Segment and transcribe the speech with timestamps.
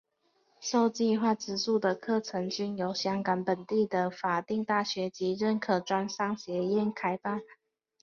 [0.59, 7.39] 受计划资助的课程均由香港本地的法定大学及认可专上学院开办。